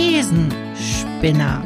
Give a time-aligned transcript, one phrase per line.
[0.00, 1.62] Thesenspinner.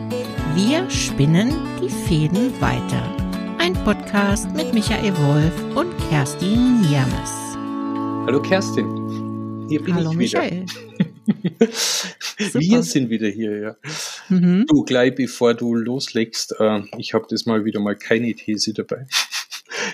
[0.56, 3.16] Wir spinnen die Fäden weiter.
[3.58, 7.30] Ein Podcast mit Michael Wolf und Kerstin Niermes.
[8.26, 10.66] Hallo Kerstin, hier bin Hallo ich Michael.
[10.66, 11.68] wieder.
[12.60, 13.76] Wir sind wieder hier, ja.
[14.28, 14.66] Mhm.
[14.66, 19.06] Du, gleich bevor du loslegst, äh, ich habe das mal wieder mal keine These dabei.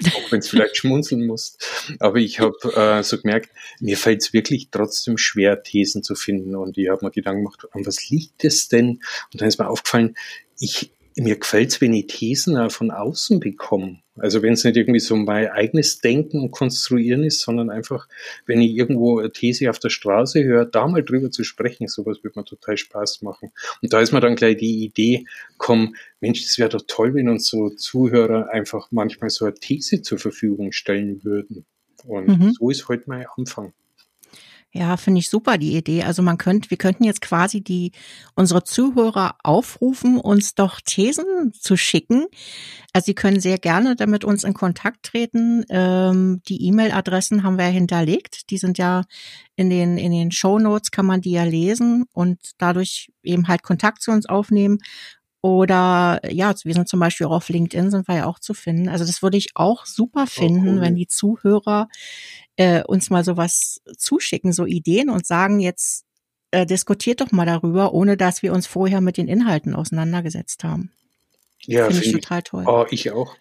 [0.15, 1.67] Auch wenn es vielleicht schmunzeln musst.
[1.99, 3.51] Aber ich habe äh, so gemerkt,
[3.81, 6.57] mir fällt es wirklich trotzdem schwer, Thesen zu finden.
[6.57, 9.01] Und ich habe mir Gedanken gemacht, an was liegt es denn?
[9.33, 10.17] Und dann ist mir aufgefallen,
[10.59, 14.01] ich, mir gefällt es, wenn ich Thesen auch von außen bekomme.
[14.17, 18.07] Also wenn es nicht irgendwie so mein eigenes Denken und Konstruieren ist, sondern einfach,
[18.47, 22.23] wenn ich irgendwo eine These auf der Straße höre, da mal drüber zu sprechen, sowas
[22.23, 23.51] wird mir total Spaß machen.
[23.83, 25.25] Und da ist mir dann gleich die Idee,
[25.57, 30.03] komm, Mensch, das wäre doch toll, wenn uns so Zuhörer einfach manchmal so eine These
[30.03, 31.65] zur Verfügung stellen würden.
[32.05, 32.53] Und Mhm.
[32.53, 33.73] so ist heute mein Anfang.
[34.73, 36.05] Ja, finde ich super die Idee.
[36.05, 37.91] Also man könnte, wir könnten jetzt quasi die
[38.37, 42.27] unsere Zuhörer aufrufen, uns doch Thesen zu schicken.
[42.93, 45.65] Also sie können sehr gerne damit uns in Kontakt treten.
[45.71, 48.51] Ähm, die E-Mail-Adressen haben wir ja hinterlegt.
[48.51, 49.03] Die sind ja
[49.57, 53.65] in den in den Show Notes kann man die ja lesen und dadurch eben halt
[53.65, 54.79] Kontakt zu uns aufnehmen.
[55.43, 58.91] Oder ja, wir sind zum Beispiel auch auf LinkedIn, sind wir ja auch zu finden.
[58.91, 60.81] Also das würde ich auch super finden, cool.
[60.83, 61.89] wenn die Zuhörer
[62.61, 66.05] äh, uns mal sowas zuschicken, so Ideen und sagen jetzt,
[66.51, 70.93] äh, diskutiert doch mal darüber, ohne dass wir uns vorher mit den Inhalten auseinandergesetzt haben.
[71.63, 72.65] Ja, Finde ich find total toll.
[72.67, 73.35] Oh, ich auch.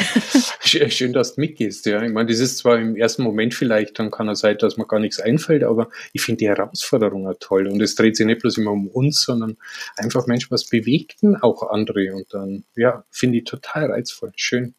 [0.62, 2.02] Schön, dass du mitgehst, ja.
[2.02, 4.86] Ich meine, das ist zwar im ersten Moment vielleicht, dann kann es sein, dass mir
[4.86, 7.68] gar nichts einfällt, aber ich finde die Herausforderung auch toll.
[7.68, 9.58] Und es dreht sich nicht bloß immer um uns, sondern
[9.96, 12.14] einfach, Mensch, was bewegt denn auch andere?
[12.14, 14.32] Und dann, ja, finde ich total reizvoll.
[14.36, 14.74] Schön.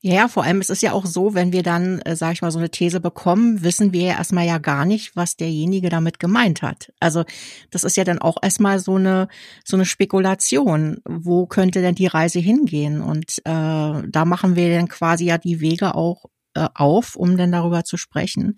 [0.00, 2.52] Ja, vor allem es ist ja auch so, wenn wir dann, äh, sage ich mal,
[2.52, 6.62] so eine These bekommen, wissen wir ja erstmal ja gar nicht, was derjenige damit gemeint
[6.62, 6.92] hat.
[7.00, 7.24] Also
[7.70, 9.26] das ist ja dann auch erstmal so eine
[9.64, 10.98] so eine Spekulation.
[11.04, 13.02] Wo könnte denn die Reise hingehen?
[13.02, 17.50] Und äh, da machen wir dann quasi ja die Wege auch äh, auf, um dann
[17.50, 18.56] darüber zu sprechen.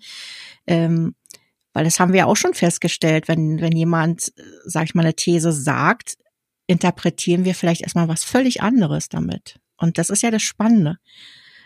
[0.67, 1.15] Ähm,
[1.73, 5.01] weil das haben wir ja auch schon festgestellt, wenn wenn jemand, äh, sag ich mal,
[5.03, 6.17] eine These sagt,
[6.67, 9.60] interpretieren wir vielleicht erstmal was völlig anderes damit.
[9.81, 10.97] Und das ist ja das Spannende.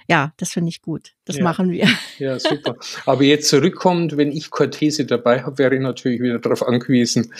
[0.07, 1.13] Ja, das finde ich gut.
[1.25, 1.43] Das Ja.
[1.43, 1.87] machen wir.
[2.19, 2.77] Ja, super.
[3.05, 7.33] Aber jetzt zurückkommt, wenn ich keine These dabei habe, wäre ich natürlich wieder darauf angewiesen,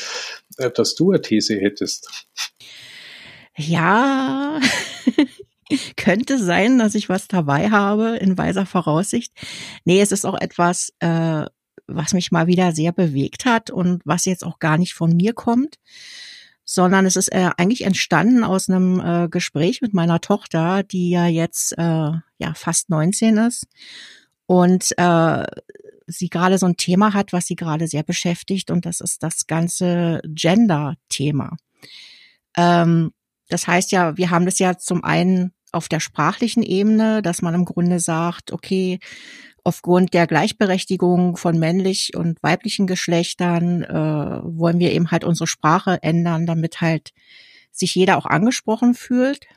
[0.58, 2.10] äh, dass du eine These hättest.
[3.58, 4.60] Ja,
[5.96, 9.32] könnte sein, dass ich was dabei habe in weiser Voraussicht.
[9.86, 11.46] Nee, es ist auch etwas, äh,
[11.88, 15.34] was mich mal wieder sehr bewegt hat und was jetzt auch gar nicht von mir
[15.34, 15.76] kommt,
[16.66, 21.28] sondern es ist äh, eigentlich entstanden aus einem äh, Gespräch mit meiner Tochter, die ja
[21.28, 23.68] jetzt äh, ja fast 19 ist
[24.48, 25.46] und äh,
[26.08, 29.48] sie gerade so ein Thema hat, was sie gerade sehr beschäftigt und das ist das
[29.48, 31.56] ganze Gender-Thema.
[32.58, 33.12] Ähm,
[33.48, 37.54] das heißt ja, wir haben das ja zum einen auf der sprachlichen Ebene, dass man
[37.54, 39.00] im Grunde sagt, okay,
[39.66, 46.02] aufgrund der Gleichberechtigung von männlich und weiblichen Geschlechtern äh, wollen wir eben halt unsere Sprache
[46.04, 47.12] ändern, damit halt
[47.72, 49.48] sich jeder auch angesprochen fühlt.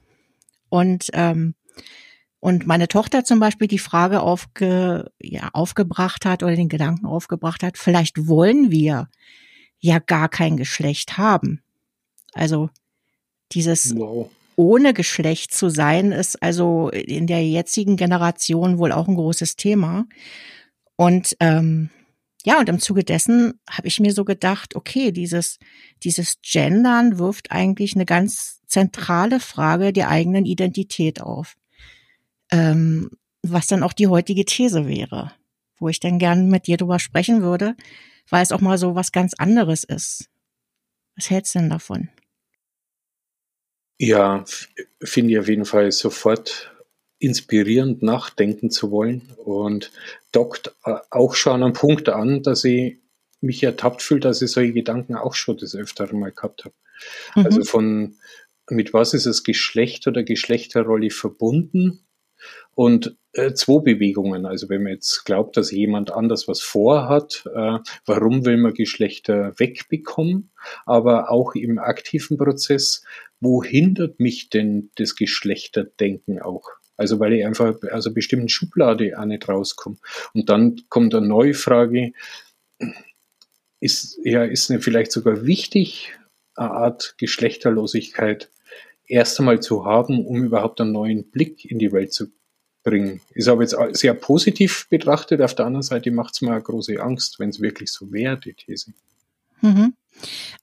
[0.71, 1.55] Und ähm,
[2.41, 7.63] und meine Tochter zum Beispiel die Frage aufge, ja, aufgebracht hat oder den Gedanken aufgebracht
[7.63, 9.09] hat, vielleicht wollen wir
[9.81, 11.63] ja gar kein Geschlecht haben.
[12.33, 12.71] Also
[13.53, 14.31] dieses Wow.
[14.59, 20.07] Ohne Geschlecht zu sein, ist also in der jetzigen Generation wohl auch ein großes Thema.
[20.97, 21.91] Und ähm,
[22.45, 25.61] ja, und im Zuge dessen habe ich mir so gedacht, okay, dieses,
[26.03, 31.57] dieses Gendern wirft eigentlich eine ganz zentrale Frage der eigenen Identität auf.
[32.51, 33.11] Ähm,
[33.45, 35.31] was dann auch die heutige These wäre,
[35.79, 37.77] wo ich dann gern mit dir drüber sprechen würde,
[38.29, 40.29] weil es auch mal so was ganz anderes ist.
[41.15, 42.09] Was hältst du denn davon?
[43.99, 44.45] Ja,
[45.03, 46.73] finde ich auf jeden Fall sofort
[47.19, 49.91] inspirierend nachdenken zu wollen und
[50.31, 52.99] dockt äh, auch schon an einem Punkt an, dass ich
[53.41, 56.75] mich ertappt fühle, dass ich solche Gedanken auch schon des Öfteren mal gehabt habe.
[57.35, 57.45] Mhm.
[57.45, 58.17] Also von
[58.71, 62.07] mit was ist das Geschlecht oder Geschlechterrolle verbunden?
[62.75, 64.47] Und äh, zwei Bewegungen.
[64.47, 69.53] Also wenn man jetzt glaubt, dass jemand anders was vorhat, äh, warum will man Geschlechter
[69.59, 70.51] wegbekommen?
[70.87, 73.05] Aber auch im aktiven Prozess,
[73.41, 76.69] wo hindert mich denn das Geschlechterdenken auch?
[76.97, 79.99] Also weil ich einfach aus einer bestimmten Schublade auch nicht rauskomme.
[80.35, 82.13] Und dann kommt eine neue Frage,
[83.81, 86.13] ist, ja, ist nicht vielleicht sogar wichtig,
[86.57, 88.51] eine Art Geschlechterlosigkeit
[89.09, 92.27] erst einmal zu haben, um überhaupt einen neuen Blick in die Welt zu
[92.85, 93.21] bringen.
[93.35, 95.41] Ist aber jetzt sehr positiv betrachtet.
[95.43, 98.39] Auf der anderen Seite macht es mir eine große Angst, wenn es wirklich so wäre,
[98.39, 98.93] die These.
[99.61, 99.95] Mhm.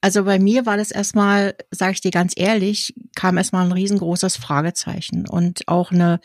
[0.01, 4.37] Also bei mir war das erstmal, sage ich dir ganz ehrlich, kam erstmal ein riesengroßes
[4.37, 6.19] Fragezeichen und auch eine,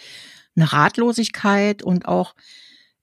[0.56, 2.34] eine Ratlosigkeit und auch,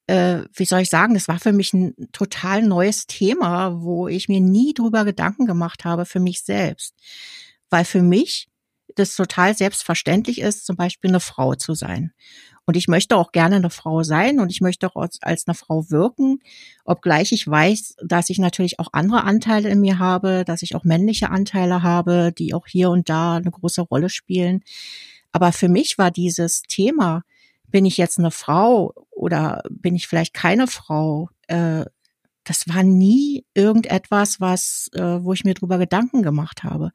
[0.08, 4.28] äh, wie soll ich sagen, das war für mich ein total neues Thema, wo ich
[4.28, 6.94] mir nie drüber Gedanken gemacht habe für mich selbst.
[7.70, 8.48] Weil für mich
[8.98, 12.12] das total selbstverständlich ist, zum Beispiel eine Frau zu sein.
[12.66, 15.56] Und ich möchte auch gerne eine Frau sein und ich möchte auch als, als eine
[15.56, 16.40] Frau wirken,
[16.84, 20.84] obgleich ich weiß, dass ich natürlich auch andere Anteile in mir habe, dass ich auch
[20.84, 24.64] männliche Anteile habe, die auch hier und da eine große Rolle spielen.
[25.32, 27.24] Aber für mich war dieses Thema,
[27.68, 31.86] bin ich jetzt eine Frau oder bin ich vielleicht keine Frau, äh,
[32.44, 36.92] das war nie irgendetwas, was, äh, wo ich mir drüber Gedanken gemacht habe.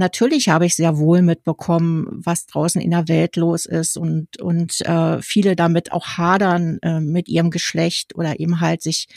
[0.00, 4.80] Natürlich habe ich sehr wohl mitbekommen, was draußen in der Welt los ist und, und
[4.80, 9.08] äh, viele damit auch hadern äh, mit ihrem Geschlecht oder eben halt sich,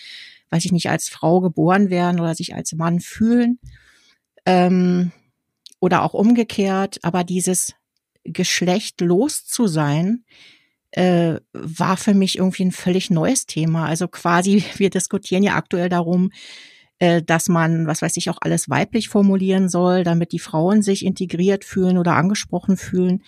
[0.49, 3.59] weiß ich nicht, als Frau geboren werden oder sich als Mann fühlen.
[4.45, 5.13] Ähm,
[5.79, 6.99] oder auch umgekehrt.
[7.01, 7.73] Aber dieses
[8.25, 10.25] Geschlecht los zu sein,
[10.91, 13.85] äh, war für mich irgendwie ein völlig neues Thema.
[13.85, 16.29] Also quasi, wir diskutieren ja aktuell darum,
[17.03, 21.03] äh, dass man, was weiß ich, auch alles weiblich formulieren soll, damit die Frauen sich
[21.03, 23.23] integriert fühlen oder angesprochen fühlen.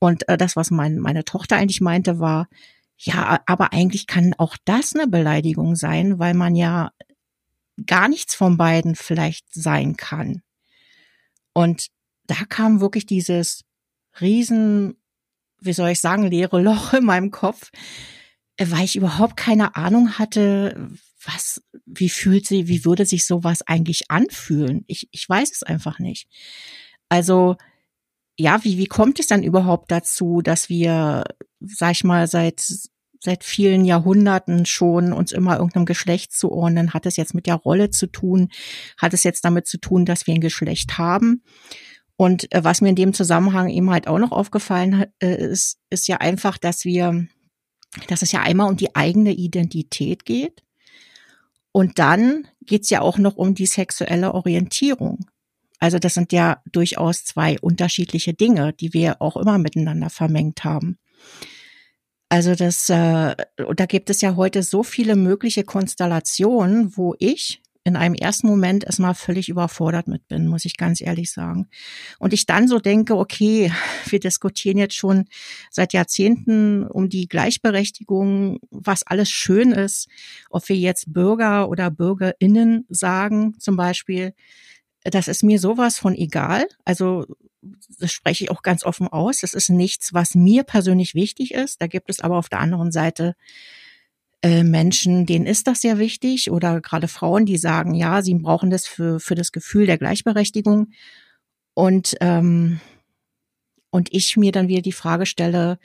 [0.00, 2.48] Und äh, das, was mein, meine Tochter eigentlich meinte, war,
[2.96, 6.90] ja, aber eigentlich kann auch das eine Beleidigung sein, weil man ja
[7.86, 10.42] gar nichts von beiden vielleicht sein kann.
[11.52, 11.90] Und
[12.26, 13.62] da kam wirklich dieses
[14.20, 14.96] riesen,
[15.60, 17.70] wie soll ich sagen, leere Loch in meinem Kopf,
[18.56, 20.90] äh, weil ich überhaupt keine Ahnung hatte,
[21.24, 21.62] was,
[21.94, 24.84] wie fühlt sie, wie würde sich sowas eigentlich anfühlen?
[24.86, 26.28] Ich, ich weiß es einfach nicht.
[27.08, 27.56] Also,
[28.38, 31.24] ja, wie, wie kommt es dann überhaupt dazu, dass wir,
[31.60, 32.64] sag ich mal, seit,
[33.20, 36.94] seit vielen Jahrhunderten schon uns immer irgendeinem Geschlecht zuordnen?
[36.94, 38.48] Hat es jetzt mit der Rolle zu tun?
[38.98, 41.42] Hat es jetzt damit zu tun, dass wir ein Geschlecht haben?
[42.16, 46.08] Und äh, was mir in dem Zusammenhang eben halt auch noch aufgefallen äh, ist, ist
[46.08, 47.26] ja einfach, dass wir,
[48.08, 50.62] dass es ja einmal um die eigene Identität geht.
[51.72, 55.26] Und dann geht's ja auch noch um die sexuelle Orientierung.
[55.78, 60.98] Also das sind ja durchaus zwei unterschiedliche Dinge, die wir auch immer miteinander vermengt haben.
[62.28, 67.96] Also das, äh, da gibt es ja heute so viele mögliche Konstellationen, wo ich in
[67.96, 71.68] einem ersten Moment erstmal völlig überfordert mit bin, muss ich ganz ehrlich sagen.
[72.18, 73.72] Und ich dann so denke, okay,
[74.06, 75.24] wir diskutieren jetzt schon
[75.70, 80.08] seit Jahrzehnten um die Gleichberechtigung, was alles schön ist,
[80.50, 84.34] ob wir jetzt Bürger oder Bürgerinnen sagen zum Beispiel.
[85.04, 86.68] Das ist mir sowas von egal.
[86.84, 87.26] Also
[87.98, 89.40] das spreche ich auch ganz offen aus.
[89.40, 91.80] Das ist nichts, was mir persönlich wichtig ist.
[91.80, 93.34] Da gibt es aber auf der anderen Seite
[94.42, 98.70] äh, Menschen, denen ist das sehr wichtig oder gerade Frauen, die sagen, ja, sie brauchen
[98.70, 100.88] das für, für das Gefühl der Gleichberechtigung.
[101.74, 102.80] Und, ähm,
[103.90, 105.78] und ich mir dann wieder die Frage stelle,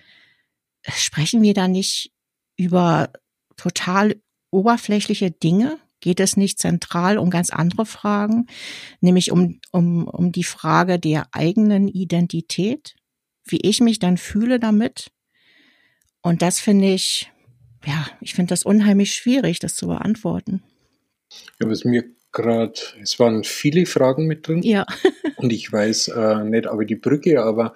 [0.88, 2.12] sprechen wir da nicht
[2.56, 3.12] über
[3.58, 4.16] total
[4.50, 5.78] oberflächliche Dinge?
[6.00, 8.48] Geht es nicht zentral um ganz andere Fragen,
[9.02, 12.96] nämlich um, um, um die Frage der eigenen Identität,
[13.46, 15.12] wie ich mich dann fühle damit?
[16.22, 17.32] Und das finde ich,
[17.88, 20.62] ja, ich finde das unheimlich schwierig, das zu beantworten.
[21.60, 22.04] Ja, was mir
[22.34, 24.62] gerade, es waren viele Fragen mit drin.
[24.62, 24.86] Ja.
[25.38, 27.74] und ich weiß äh, nicht, aber die Brücke, aber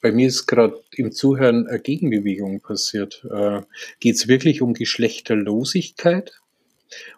[0.00, 3.26] bei mir ist gerade im Zuhören eine Gegenbewegung passiert.
[3.30, 3.60] Äh,
[4.00, 6.32] geht es wirklich um Geschlechterlosigkeit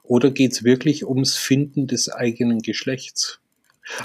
[0.02, 3.38] oder geht es wirklich ums Finden des eigenen Geschlechts?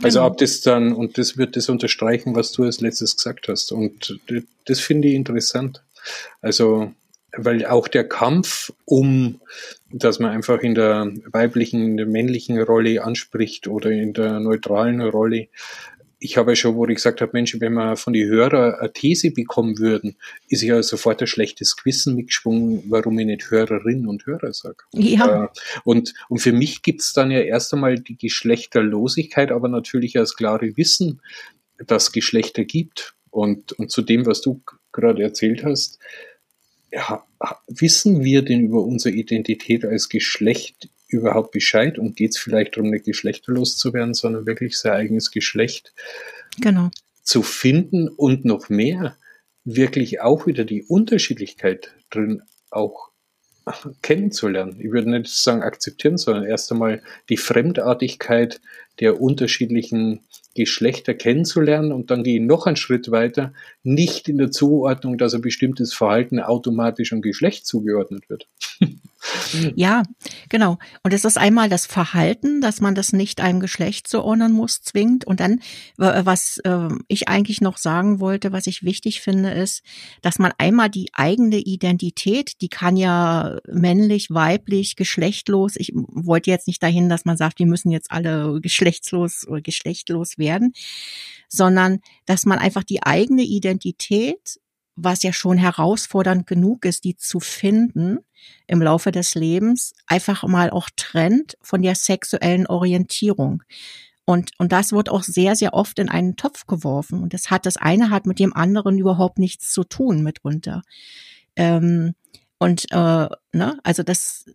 [0.01, 0.31] Also genau.
[0.31, 3.71] ob das dann, und das wird das unterstreichen, was du als letztes gesagt hast.
[3.71, 4.19] Und
[4.65, 5.83] das finde ich interessant.
[6.41, 6.93] Also
[7.35, 9.41] weil auch der Kampf um,
[9.91, 15.01] dass man einfach in der weiblichen, in der männlichen Rolle anspricht oder in der neutralen
[15.01, 15.47] Rolle.
[16.19, 18.93] Ich habe ja schon, wo ich gesagt habe, Mensch, wenn wir von den Hörern eine
[18.93, 20.15] These bekommen würden,
[20.47, 24.77] ist ja sofort ein schlechtes Gewissen mitgeschwungen, warum ich nicht Hörerinnen und Hörer sage.
[24.93, 25.45] Ja.
[25.45, 25.47] Äh,
[25.83, 30.77] und, und für mich gibt's dann ja erst einmal die Geschlechterlosigkeit, aber natürlich als klare
[30.77, 31.19] Wissen,
[31.85, 33.15] dass Geschlechter gibt.
[33.31, 34.61] Und, und zu dem, was du
[34.91, 35.99] gerade erzählt hast,
[37.67, 42.89] wissen wir denn über unsere Identität als Geschlecht überhaupt Bescheid und geht es vielleicht darum,
[42.89, 45.93] nicht geschlechterlos zu werden, sondern wirklich sein eigenes Geschlecht
[46.59, 46.89] genau.
[47.21, 49.17] zu finden und noch mehr
[49.63, 53.11] wirklich auch wieder die Unterschiedlichkeit drin auch
[54.01, 54.75] kennenzulernen.
[54.79, 58.59] Ich würde nicht sagen akzeptieren, sondern erst einmal die Fremdartigkeit
[58.99, 60.21] der unterschiedlichen
[60.55, 65.33] Geschlechter kennenzulernen und dann gehe ich noch einen Schritt weiter, nicht in der Zuordnung, dass
[65.33, 68.47] ein bestimmtes Verhalten automatisch einem Geschlecht zugeordnet wird.
[69.75, 70.03] Ja,
[70.49, 70.77] genau.
[71.03, 75.25] Und es ist einmal das Verhalten, dass man das nicht einem Geschlecht zuordnen muss, zwingt.
[75.25, 75.61] Und dann,
[75.97, 79.83] was äh, ich eigentlich noch sagen wollte, was ich wichtig finde, ist,
[80.21, 85.75] dass man einmal die eigene Identität, die kann ja männlich, weiblich, geschlechtlos.
[85.77, 90.37] Ich wollte jetzt nicht dahin, dass man sagt, wir müssen jetzt alle geschlechtslos oder geschlechtlos
[90.37, 90.42] werden,
[91.47, 94.59] sondern dass man einfach die eigene Identität
[94.95, 98.19] was ja schon herausfordernd genug ist, die zu finden
[98.67, 103.63] im Laufe des Lebens, einfach mal auch trennt von der sexuellen Orientierung.
[104.25, 107.21] Und, und das wird auch sehr, sehr oft in einen Topf geworfen.
[107.21, 110.81] Und das hat, das eine hat mit dem anderen überhaupt nichts zu tun mitunter.
[111.55, 112.13] Ähm,
[112.57, 114.45] und äh, ne, also das,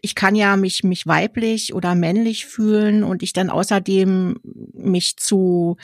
[0.00, 4.40] ich kann ja mich, mich weiblich oder männlich fühlen und ich dann außerdem
[4.72, 5.76] mich zu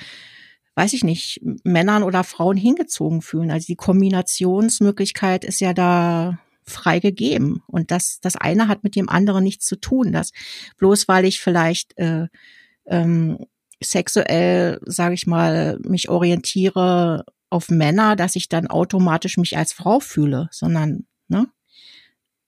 [0.76, 3.50] weiß ich nicht, Männern oder Frauen hingezogen fühlen.
[3.50, 7.62] Also die Kombinationsmöglichkeit ist ja da frei gegeben.
[7.66, 10.12] Und das, das eine hat mit dem anderen nichts zu tun.
[10.12, 10.32] Das
[10.78, 12.26] bloß weil ich vielleicht äh,
[12.86, 13.38] ähm,
[13.82, 20.00] sexuell, sage ich mal, mich orientiere auf Männer, dass ich dann automatisch mich als Frau
[20.00, 21.46] fühle, sondern ne?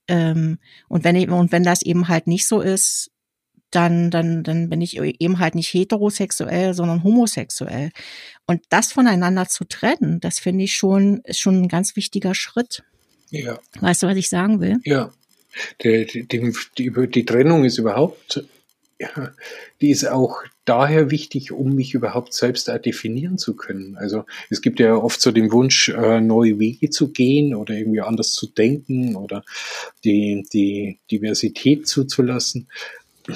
[0.09, 0.59] Ähm,
[0.89, 3.11] und wenn ich, und wenn das eben halt nicht so ist,
[3.71, 7.91] dann, dann, dann bin ich eben halt nicht heterosexuell, sondern homosexuell.
[8.47, 12.85] Und das voneinander zu trennen, das finde ich schon, ist schon ein ganz wichtiger Schritt.
[13.31, 13.59] Ja.
[13.81, 14.79] Weißt du, was ich sagen will?
[14.85, 15.13] Ja.
[15.83, 16.27] Die, die,
[16.79, 18.45] die, die Trennung ist überhaupt,
[19.81, 23.97] die ist auch daher wichtig, um mich überhaupt selbst definieren zu können.
[23.97, 28.00] Also es gibt ja oft so den Wunsch, äh, neue Wege zu gehen oder irgendwie
[28.00, 29.45] anders zu denken oder
[30.05, 32.69] die, die Diversität zuzulassen.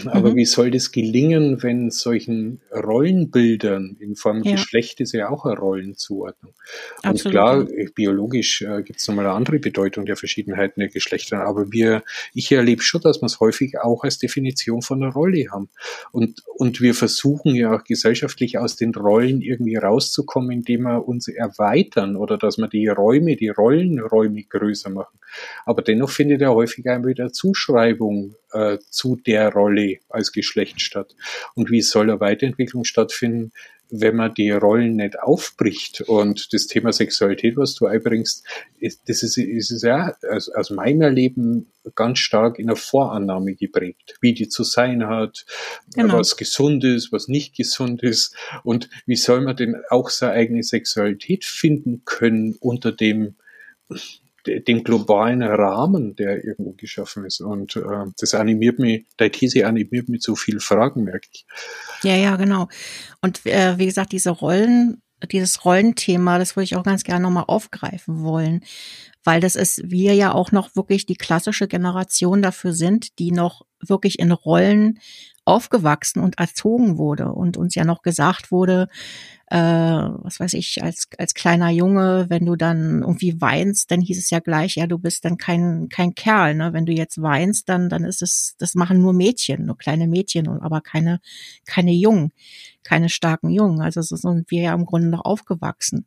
[0.06, 0.36] Aber mhm.
[0.36, 4.52] wie soll das gelingen, wenn solchen Rollenbildern in Form ja.
[4.52, 6.54] Geschlecht ist ja auch eine Rollenzuordnung.
[7.02, 7.24] Absolut.
[7.24, 11.44] Und klar, biologisch äh, gibt es nochmal eine andere Bedeutung der Verschiedenheiten der Geschlechter.
[11.44, 12.02] Aber wir,
[12.34, 15.68] ich erlebe schon, dass wir es häufig auch als Definition von einer Rolle haben.
[16.12, 21.28] Und, und wir versuchen ja auch gesellschaftlich aus den Rollen irgendwie rauszukommen, indem wir uns
[21.28, 25.18] erweitern oder dass wir die Räume, die Rollenräume größer machen.
[25.64, 31.14] Aber dennoch findet ja häufig einmal wieder Zuschreibung äh, zu der Rolle als Geschlecht statt.
[31.54, 33.52] Und wie soll eine Weiterentwicklung stattfinden,
[33.90, 38.46] wenn man die Rollen nicht aufbricht und das Thema Sexualität, was du einbringst,
[38.78, 44.14] ist, das ist, ist ja aus, aus meinem Erleben ganz stark in der Vorannahme geprägt,
[44.20, 45.44] wie die zu sein hat,
[45.94, 46.18] genau.
[46.18, 50.62] was gesund ist, was nicht gesund ist und wie soll man denn auch seine eigene
[50.62, 53.34] Sexualität finden können unter dem
[54.58, 57.40] den globalen Rahmen, der irgendwo geschaffen ist.
[57.40, 57.82] Und äh,
[58.18, 61.46] das animiert mich, der These animiert mich zu viel Fragen, merke ich.
[62.02, 62.68] Ja, ja, genau.
[63.20, 67.44] Und äh, wie gesagt, diese Rollen, dieses Rollenthema, das würde ich auch ganz gerne nochmal
[67.46, 68.64] aufgreifen wollen,
[69.24, 73.62] weil das ist, wir ja auch noch wirklich die klassische Generation dafür sind, die noch
[73.80, 74.98] wirklich in Rollen
[75.44, 78.88] aufgewachsen und erzogen wurde und uns ja noch gesagt wurde,
[79.46, 84.18] äh, was weiß ich, als, als kleiner Junge, wenn du dann irgendwie weinst, dann hieß
[84.18, 86.72] es ja gleich, ja, du bist dann kein, kein Kerl, ne?
[86.72, 90.46] Wenn du jetzt weinst, dann, dann ist es, das machen nur Mädchen, nur kleine Mädchen,
[90.48, 91.20] aber keine,
[91.66, 92.32] keine Jungen,
[92.84, 93.80] keine starken Jungen.
[93.80, 96.06] Also so sind wir ja im Grunde noch aufgewachsen.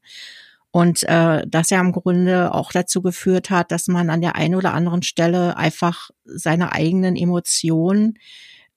[0.71, 4.55] Und äh, das ja im Grunde auch dazu geführt hat, dass man an der einen
[4.55, 8.17] oder anderen Stelle einfach seine eigenen Emotionen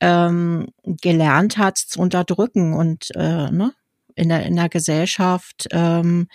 [0.01, 3.73] ähm, gelernt hat zu unterdrücken und äh, ne,
[4.15, 6.29] in der, in der Gesellschaft ähm,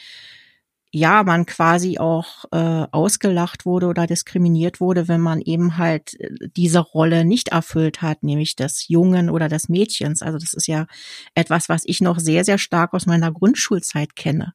[0.94, 6.50] ja, man quasi auch äh, ausgelacht wurde oder diskriminiert wurde, wenn man eben halt äh,
[6.58, 10.22] diese Rolle nicht erfüllt hat, nämlich des Jungen oder des Mädchens.
[10.22, 10.88] Also das ist ja
[11.34, 14.54] etwas, was ich noch sehr, sehr stark aus meiner Grundschulzeit kenne.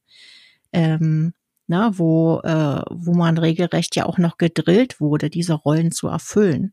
[0.73, 1.33] Ähm,
[1.69, 6.73] ne, wo, äh, wo man regelrecht ja auch noch gedrillt wurde, diese Rollen zu erfüllen.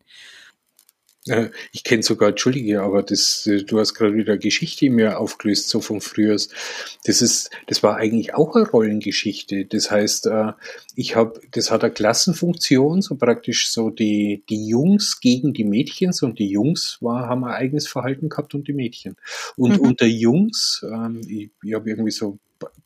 [1.71, 5.79] Ich kenne sogar, entschuldige, aber das, äh, du hast gerade wieder Geschichte mir aufgelöst, so
[5.79, 6.33] von früher.
[6.33, 9.65] Das ist, das war eigentlich auch eine Rollengeschichte.
[9.65, 10.51] Das heißt, äh,
[10.95, 16.23] ich habe, das hat eine Klassenfunktion, so praktisch so die, die Jungs gegen die Mädchens
[16.23, 19.15] und die Jungs war, haben ein eigenes Verhalten gehabt und die Mädchen.
[19.55, 19.87] Und mhm.
[19.87, 22.37] unter Jungs, ähm, ich, ich habe irgendwie so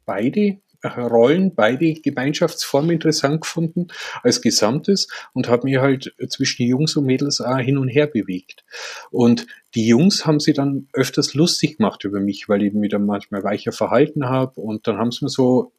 [0.05, 3.87] beide Rollen, beide Gemeinschaftsformen interessant gefunden
[4.23, 8.63] als Gesamtes und habe mich halt zwischen Jungs und Mädels auch hin und her bewegt.
[9.11, 13.05] Und die Jungs haben sie dann öfters lustig gemacht über mich, weil ich mich dann
[13.05, 15.73] manchmal weicher verhalten habe und dann haben sie mir so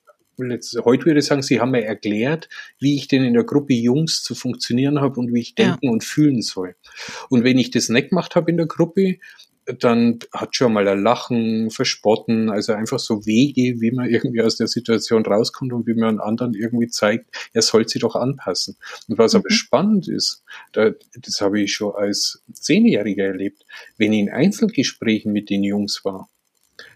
[0.84, 4.22] heute würde ich sagen, sie haben mir erklärt, wie ich denn in der Gruppe Jungs
[4.22, 5.90] zu funktionieren habe und wie ich denken ja.
[5.90, 6.76] und fühlen soll.
[7.28, 9.18] Und wenn ich das nicht gemacht habe in der Gruppe,
[9.78, 14.56] dann hat schon mal ein Lachen, Verspotten, also einfach so Wege, wie man irgendwie aus
[14.56, 18.76] der Situation rauskommt und wie man einen anderen irgendwie zeigt, er soll sich doch anpassen.
[19.08, 19.40] Und was mhm.
[19.40, 23.64] aber spannend ist, da, das habe ich schon als Zehnjähriger erlebt,
[23.96, 26.28] wenn ich in Einzelgesprächen mit den Jungs war,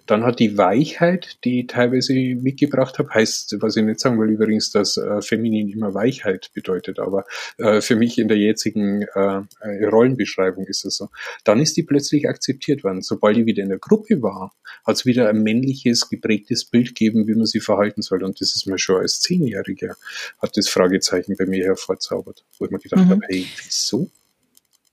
[0.06, 4.30] dann hat die Weichheit, die ich teilweise mitgebracht habe, heißt, was ich nicht sagen will
[4.30, 7.24] übrigens, dass äh, feminin immer Weichheit bedeutet, aber
[7.58, 9.42] äh, für mich in der jetzigen äh,
[9.86, 11.08] Rollenbeschreibung ist es so.
[11.44, 13.02] Dann ist die plötzlich akzeptiert worden.
[13.02, 14.52] Sobald ich wieder in der Gruppe war,
[14.84, 18.24] hat es wieder ein männliches, geprägtes Bild gegeben, wie man sich verhalten soll.
[18.24, 19.96] Und das ist mir schon als Zehnjähriger,
[20.40, 23.10] hat das Fragezeichen bei mir hervorzaubert, wo ich mir gedacht mhm.
[23.10, 24.10] habe, hey, wieso?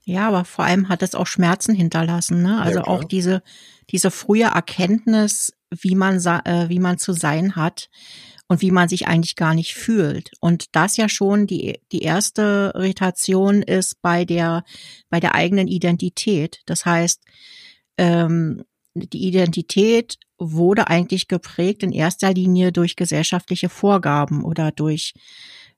[0.04, 2.60] Ja, aber vor allem hat es auch Schmerzen hinterlassen, ne?
[2.62, 3.44] Also ja, auch diese,
[3.91, 7.89] diese frühe Erkenntnis, wie man, äh, wie man zu sein hat
[8.48, 10.31] und wie man sich eigentlich gar nicht fühlt.
[10.39, 14.63] Und das ja schon die, die erste Irritation ist bei der,
[15.10, 16.62] bei der eigenen Identität.
[16.65, 17.24] Das heißt,
[17.98, 18.63] ähm,
[18.96, 25.13] die Identität wurde eigentlich geprägt in erster Linie durch gesellschaftliche Vorgaben oder durch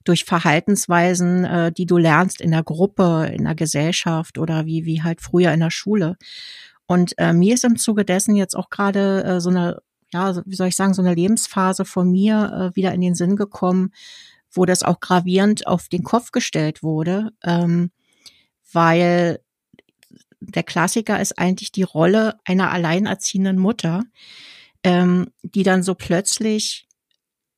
[0.04, 5.04] durch Verhaltensweisen, äh, die du lernst in der Gruppe, in der Gesellschaft oder wie, wie
[5.04, 6.18] halt früher in der Schule.
[6.92, 9.82] Und äh, mir ist im Zuge dessen jetzt auch gerade äh, so eine,
[10.12, 13.38] ja, wie soll ich sagen, so eine Lebensphase von mir äh, wieder in den Sinn
[13.38, 13.94] gekommen,
[14.52, 17.92] wo das auch gravierend auf den Kopf gestellt wurde, ähm,
[18.74, 19.40] weil
[20.42, 24.04] der Klassiker ist eigentlich die Rolle einer alleinerziehenden Mutter,
[24.84, 26.90] ähm, die dann so plötzlich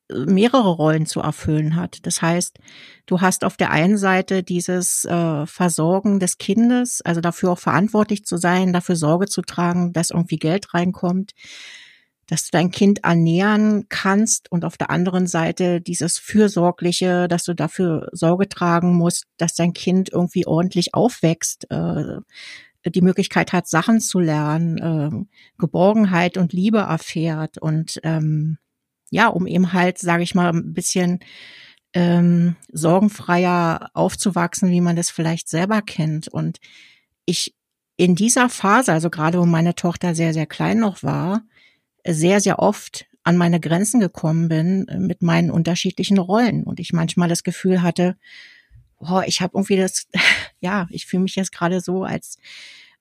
[0.09, 2.05] mehrere Rollen zu erfüllen hat.
[2.05, 2.57] Das heißt,
[3.05, 8.25] du hast auf der einen Seite dieses äh, Versorgen des Kindes, also dafür auch verantwortlich
[8.25, 11.31] zu sein, dafür Sorge zu tragen, dass irgendwie Geld reinkommt,
[12.27, 17.53] dass du dein Kind ernähren kannst und auf der anderen Seite dieses Fürsorgliche, dass du
[17.53, 22.19] dafür Sorge tragen musst, dass dein Kind irgendwie ordentlich aufwächst, äh,
[22.85, 25.25] die Möglichkeit hat, Sachen zu lernen, äh,
[25.57, 28.57] Geborgenheit und Liebe erfährt und ähm,
[29.13, 31.19] ja, um eben halt, sage ich mal, ein bisschen
[31.93, 36.27] ähm, sorgenfreier aufzuwachsen, wie man das vielleicht selber kennt.
[36.27, 36.59] Und
[37.25, 37.53] ich
[37.95, 41.43] in dieser Phase, also gerade wo meine Tochter sehr, sehr klein noch war,
[42.05, 46.91] sehr, sehr oft an meine Grenzen gekommen bin äh, mit meinen unterschiedlichen Rollen und ich
[46.91, 48.17] manchmal das Gefühl hatte,
[48.97, 50.07] oh, ich habe irgendwie das,
[50.59, 52.39] ja, ich fühle mich jetzt gerade so, als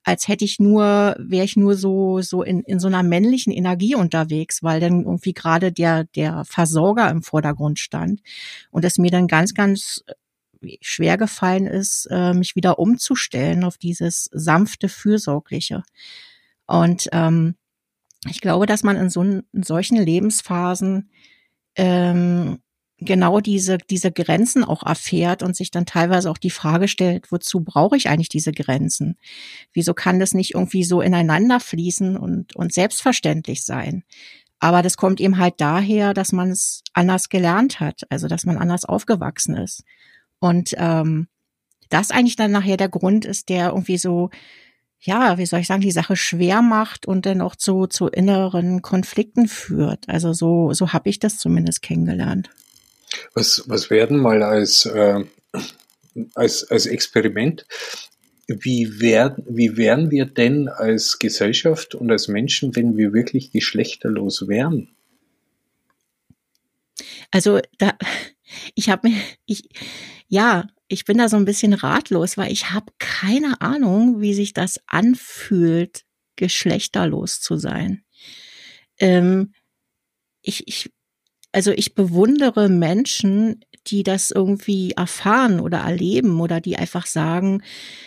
[0.03, 3.95] als hätte ich nur, wäre ich nur so, so in, in so einer männlichen Energie
[3.95, 8.21] unterwegs, weil dann irgendwie gerade der, der Versorger im Vordergrund stand
[8.69, 13.77] und es mir dann ganz, ganz äh, schwer gefallen ist, äh, mich wieder umzustellen auf
[13.77, 15.83] dieses sanfte, fürsorgliche.
[16.65, 17.55] Und ähm,
[18.29, 21.09] ich glaube, dass man in so in solchen Lebensphasen
[21.75, 22.59] ähm,
[23.03, 27.61] genau diese, diese Grenzen auch erfährt und sich dann teilweise auch die Frage stellt, wozu
[27.61, 29.17] brauche ich eigentlich diese Grenzen?
[29.73, 34.03] Wieso kann das nicht irgendwie so ineinander fließen und, und selbstverständlich sein?
[34.59, 38.57] Aber das kommt eben halt daher, dass man es anders gelernt hat, also dass man
[38.57, 39.83] anders aufgewachsen ist.
[40.39, 41.27] Und ähm,
[41.89, 44.29] das eigentlich dann nachher der Grund ist, der irgendwie so,
[44.99, 48.81] ja, wie soll ich sagen, die Sache schwer macht und dann auch zu, zu inneren
[48.81, 50.07] Konflikten führt.
[50.07, 52.49] Also so, so habe ich das zumindest kennengelernt.
[53.33, 55.23] Was, was werden mal als, äh,
[56.35, 57.65] als, als Experiment,
[58.47, 64.47] wie, werden, wie wären wir denn als Gesellschaft und als Menschen, wenn wir wirklich geschlechterlos
[64.47, 64.95] wären?
[67.31, 67.97] Also da,
[68.75, 69.69] ich habe mir, ich,
[70.27, 74.53] ja, ich bin da so ein bisschen ratlos, weil ich habe keine Ahnung, wie sich
[74.53, 76.03] das anfühlt,
[76.35, 78.03] geschlechterlos zu sein.
[78.99, 79.53] Ähm,
[80.41, 80.91] ich, ich
[81.53, 87.61] also ich bewundere Menschen, die das irgendwie erfahren oder erleben oder die einfach sagen,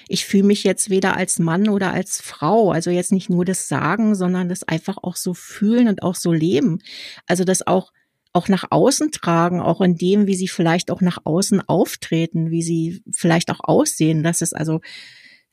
[0.09, 2.71] ich fühle mich jetzt weder als Mann oder als Frau.
[2.71, 6.33] Also jetzt nicht nur das sagen, sondern das einfach auch so fühlen und auch so
[6.33, 6.81] leben.
[7.27, 7.93] Also das auch
[8.33, 12.63] auch nach außen tragen, auch in dem, wie sie vielleicht auch nach außen auftreten, wie
[12.63, 14.23] sie vielleicht auch aussehen.
[14.23, 14.83] Das ist also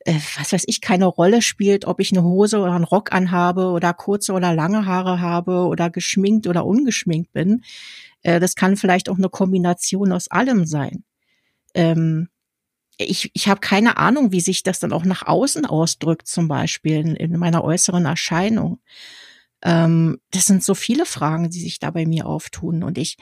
[0.04, 3.66] äh, was weiß ich, keine Rolle spielt, ob ich eine Hose oder einen Rock anhabe
[3.68, 7.62] oder kurze oder lange Haare habe oder geschminkt oder ungeschminkt bin.
[8.22, 11.04] Äh, das kann vielleicht auch eine Kombination aus allem sein.
[11.74, 12.28] Ähm,
[12.98, 16.94] ich, ich habe keine Ahnung, wie sich das dann auch nach außen ausdrückt, zum Beispiel
[16.94, 18.80] in, in meiner äußeren Erscheinung.
[19.62, 22.84] Ähm, das sind so viele Fragen, die sich da bei mir auftun.
[22.84, 23.16] Und ich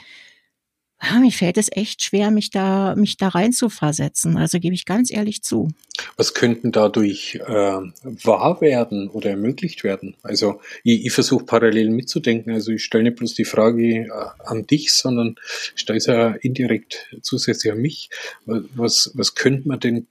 [1.20, 4.36] mir fällt es echt schwer, mich da, mich da rein zu versetzen.
[4.36, 5.68] Also gebe ich ganz ehrlich zu.
[6.16, 10.14] Was könnten dadurch äh, wahr werden oder ermöglicht werden?
[10.22, 12.52] Also ich, ich versuche parallel mitzudenken.
[12.52, 14.10] Also ich stelle nicht bloß die Frage äh,
[14.44, 15.36] an dich, sondern
[15.74, 18.10] stelle es ja indirekt zusätzlich an mich.
[18.46, 20.06] Was, was könnte man denn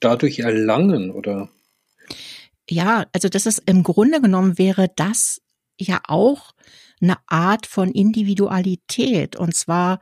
[0.00, 1.48] dadurch erlangen oder
[2.68, 5.40] ja, also das ist im Grunde genommen wäre das
[5.78, 6.52] ja auch
[7.00, 10.00] eine Art von Individualität und zwar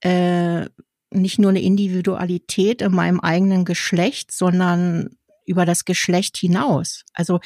[0.00, 0.66] äh,
[1.10, 7.04] nicht nur eine Individualität in meinem eigenen Geschlecht, sondern über das Geschlecht hinaus.
[7.12, 7.40] Also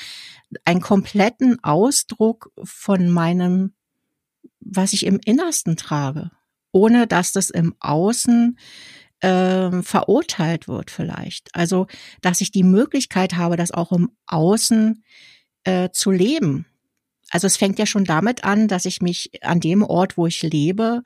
[0.64, 3.74] einen kompletten Ausdruck von meinem,
[4.60, 6.30] was ich im Innersten trage,
[6.72, 8.58] ohne dass das im Außen
[9.20, 11.54] äh, verurteilt wird vielleicht.
[11.54, 11.86] Also,
[12.20, 15.02] dass ich die Möglichkeit habe, das auch im Außen
[15.64, 16.66] äh, zu leben.
[17.30, 20.42] Also es fängt ja schon damit an, dass ich mich an dem Ort, wo ich
[20.42, 21.02] lebe,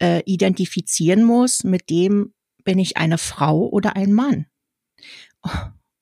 [0.00, 4.46] äh, identifizieren muss, mit dem bin ich eine Frau oder ein Mann.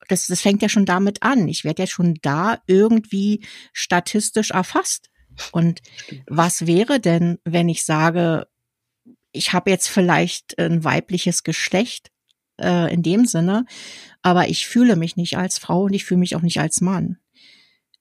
[0.07, 1.47] Das, das fängt ja schon damit an.
[1.47, 5.09] Ich werde ja schon da irgendwie statistisch erfasst.
[5.51, 5.81] Und
[6.27, 8.47] was wäre denn, wenn ich sage,
[9.31, 12.11] ich habe jetzt vielleicht ein weibliches Geschlecht
[12.59, 13.65] äh, in dem Sinne,
[14.21, 17.17] aber ich fühle mich nicht als Frau und ich fühle mich auch nicht als Mann.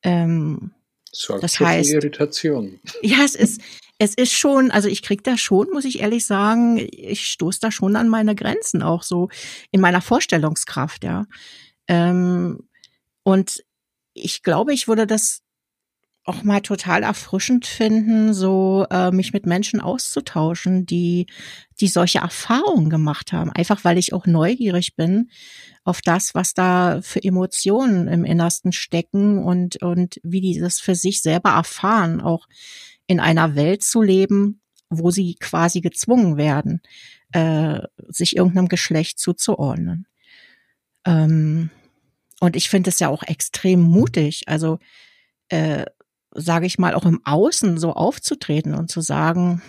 [0.02, 0.73] Ähm,
[1.14, 2.80] Sorgt das heißt, Irritation.
[3.02, 3.60] Ja, es ist,
[3.98, 7.70] es ist schon, also ich krieg da schon, muss ich ehrlich sagen, ich stoß da
[7.70, 9.28] schon an meine Grenzen auch so
[9.70, 11.26] in meiner Vorstellungskraft, ja.
[11.86, 12.68] Ähm,
[13.22, 13.64] und
[14.12, 15.43] ich glaube, ich würde das
[16.24, 21.26] auch mal total erfrischend finden, so äh, mich mit Menschen auszutauschen, die
[21.80, 25.28] die solche Erfahrungen gemacht haben, einfach weil ich auch neugierig bin
[25.84, 30.94] auf das, was da für Emotionen im Innersten stecken und und wie die das für
[30.94, 32.46] sich selber erfahren, auch
[33.06, 36.80] in einer Welt zu leben, wo sie quasi gezwungen werden,
[37.32, 40.06] äh, sich irgendeinem Geschlecht zuzuordnen.
[41.04, 41.70] Ähm,
[42.40, 44.78] und ich finde es ja auch extrem mutig, also
[45.48, 45.84] äh,
[46.34, 49.62] sage ich mal, auch im Außen so aufzutreten und zu sagen,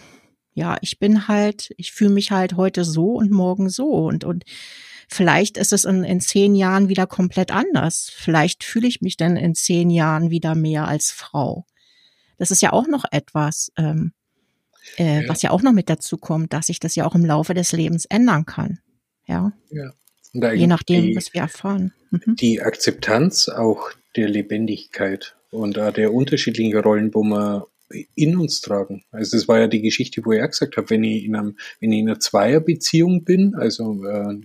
[0.53, 4.45] ja, ich bin halt, ich fühle mich halt heute so und morgen so und und
[5.07, 8.09] vielleicht ist es in, in zehn Jahren wieder komplett anders.
[8.13, 11.65] Vielleicht fühle ich mich dann in zehn Jahren wieder mehr als Frau.
[12.37, 14.13] Das ist ja auch noch etwas, ähm,
[14.97, 15.29] äh, ja.
[15.29, 17.71] was ja auch noch mit dazu kommt, dass sich das ja auch im Laufe des
[17.71, 18.79] Lebens ändern kann.
[19.27, 19.51] Ja.
[19.69, 19.91] ja.
[20.33, 21.93] Je nachdem, die, was wir erfahren.
[22.11, 22.35] Mhm.
[22.35, 27.67] Die Akzeptanz auch der Lebendigkeit und äh, der unterschiedlichen Rollen, wo wir
[28.15, 29.03] in uns tragen.
[29.11, 31.57] Also das war ja die Geschichte, wo ich auch gesagt habe, wenn ich in einem,
[31.79, 34.39] wenn ich in einer Zweierbeziehung bin, also äh,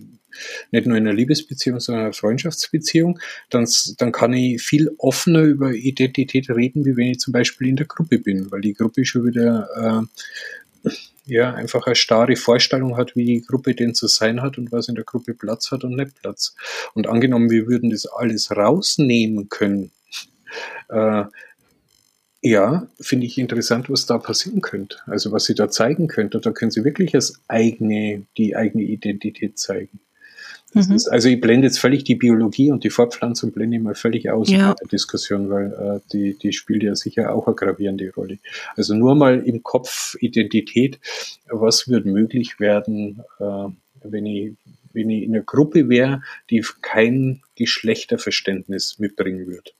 [0.71, 5.73] nicht nur in einer Liebesbeziehung, sondern einer Freundschaftsbeziehung, dann, dann kann ich viel offener über
[5.73, 9.25] Identität reden, wie wenn ich zum Beispiel in der Gruppe bin, weil die Gruppe schon
[9.25, 10.07] wieder
[10.85, 10.89] äh,
[11.25, 14.87] ja einfach eine starre Vorstellung hat, wie die Gruppe denn zu sein hat und was
[14.87, 16.55] in der Gruppe Platz hat und nicht Platz.
[16.93, 19.91] Und angenommen, wir würden das alles rausnehmen können,
[20.89, 21.23] äh,
[22.43, 24.97] ja, finde ich interessant, was da passieren könnte.
[25.05, 26.39] Also was sie da zeigen könnte.
[26.39, 29.99] Da können sie wirklich als eigene, die eigene Identität zeigen.
[30.73, 30.93] Mhm.
[30.93, 34.29] Ist, also ich blende jetzt völlig die Biologie und die Fortpflanzung blende ich mal völlig
[34.29, 34.71] aus ja.
[34.71, 38.39] in der Diskussion, weil äh, die, die spielt ja sicher auch eine gravierende Rolle.
[38.75, 40.99] Also nur mal im Kopf Identität,
[41.49, 43.67] was wird möglich werden, äh,
[44.03, 44.53] wenn ich
[44.93, 49.71] wenn ich in einer Gruppe wäre, die kein Geschlechterverständnis mitbringen würde.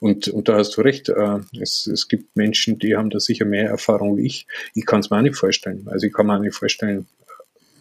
[0.00, 3.44] Und, und da hast du recht, äh, es, es gibt Menschen, die haben da sicher
[3.44, 4.46] mehr Erfahrung wie ich.
[4.74, 5.86] Ich kann es mir auch nicht vorstellen.
[5.90, 7.06] Also ich kann mir auch nicht vorstellen,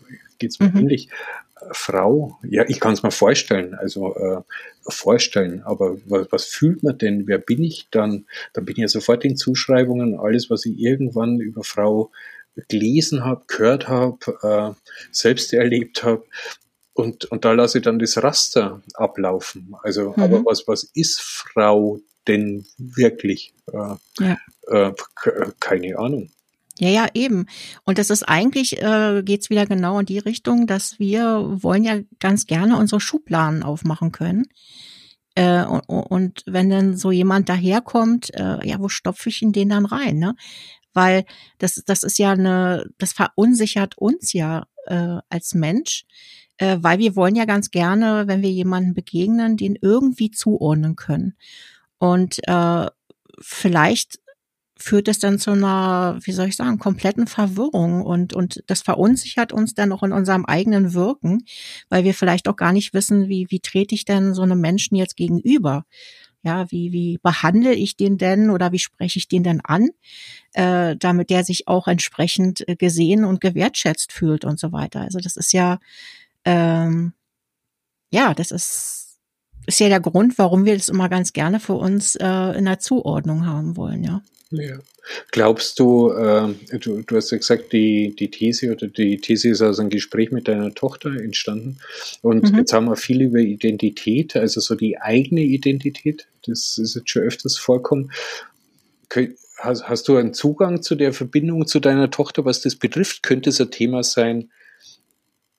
[0.10, 0.80] äh, geht's mir mhm.
[0.80, 1.10] ähnlich.
[1.72, 4.42] Frau, ja, ich kann es mir vorstellen, also äh,
[4.88, 7.28] vorstellen, aber was, was fühlt man denn?
[7.28, 8.26] Wer bin ich dann?
[8.52, 12.12] Da bin ich ja sofort in Zuschreibungen, alles, was ich irgendwann über Frau
[12.68, 16.24] gelesen habe, gehört habe, äh, selbst erlebt habe.
[16.94, 19.76] Und, und da lasse ich dann das Raster ablaufen.
[19.82, 20.24] Also, mhm.
[20.24, 23.54] aber was, was ist Frau denn wirklich?
[23.72, 24.38] Äh, ja.
[24.68, 24.94] äh,
[25.60, 26.30] keine Ahnung.
[26.80, 27.46] Ja, ja, eben.
[27.84, 32.00] Und das ist eigentlich, äh, geht's wieder genau in die Richtung, dass wir wollen ja
[32.20, 34.48] ganz gerne unsere Schubladen aufmachen können.
[35.36, 39.70] Äh, und, und wenn dann so jemand daherkommt, äh, ja, wo stopfe ich ihn den
[39.70, 40.36] dann rein, ne?
[40.94, 41.26] Weil
[41.58, 46.06] das, das ist ja eine, das verunsichert uns ja äh, als Mensch,
[46.58, 51.36] äh, weil wir wollen ja ganz gerne, wenn wir jemanden begegnen, den irgendwie zuordnen können.
[51.98, 52.88] Und äh,
[53.40, 54.20] vielleicht
[54.84, 59.54] führt es dann zu einer, wie soll ich sagen, kompletten Verwirrung und, und das verunsichert
[59.54, 61.46] uns dann auch in unserem eigenen Wirken,
[61.90, 64.96] weil wir vielleicht auch gar nicht wissen, wie, wie trete ich denn so einem Menschen
[64.96, 65.86] jetzt gegenüber?
[66.46, 69.88] Ja, wie, wie behandle ich den denn oder wie spreche ich den denn an,
[70.52, 75.00] äh, damit der sich auch entsprechend äh, gesehen und gewertschätzt fühlt und so weiter.
[75.00, 75.80] Also das ist ja,
[76.46, 77.14] ähm,
[78.12, 79.04] ja, das ist
[79.66, 82.80] ist ja der Grund, warum wir das immer ganz gerne für uns äh, in der
[82.80, 84.22] Zuordnung haben wollen, ja.
[84.52, 84.78] Ja.
[85.32, 89.62] Glaubst du, äh, du, du hast ja gesagt, die, die These oder die These ist
[89.62, 91.80] aus einem Gespräch mit deiner Tochter entstanden.
[92.22, 92.60] Und mhm.
[92.60, 96.28] jetzt haben wir viel über Identität, also so die eigene Identität.
[96.46, 98.12] Das ist jetzt schon öfters vorkommen.
[99.58, 103.24] Hast, hast du einen Zugang zu der Verbindung zu deiner Tochter, was das betrifft?
[103.24, 104.52] Könnte es ein Thema sein,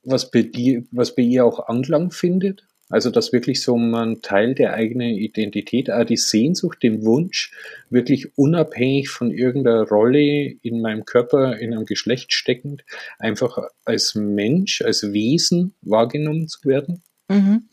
[0.04, 2.66] was bei dir, was bei ihr auch Anklang findet?
[2.90, 7.50] Also, dass wirklich so ein Teil der eigenen Identität, auch die Sehnsucht, den Wunsch,
[7.88, 12.84] wirklich unabhängig von irgendeiner Rolle in meinem Körper, in einem Geschlecht steckend,
[13.18, 17.02] einfach als Mensch, als Wesen wahrgenommen zu werden?
[17.28, 17.68] Mhm.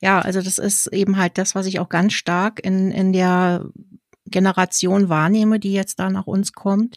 [0.00, 3.66] Ja, also das ist eben halt das, was ich auch ganz stark in, in der
[4.26, 6.96] Generation wahrnehme, die jetzt da nach uns kommt,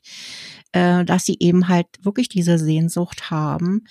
[0.76, 3.86] äh, dass sie eben halt wirklich diese Sehnsucht haben,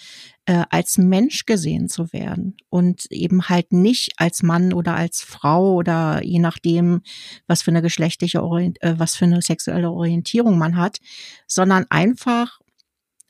[0.44, 5.73] äh, als Mensch gesehen zu werden und eben halt nicht als Mann oder als Frau
[5.73, 7.01] oder je nachdem,
[7.47, 10.99] was für eine geschlechtliche Orient äh, was für eine sexuelle Orientierung man hat,
[11.47, 12.61] sondern einfach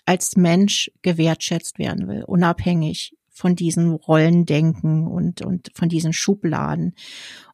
[0.05, 6.95] als Mensch gewertschätzt werden will, unabhängig von diesen Rollendenken und, und von diesen Schubladen.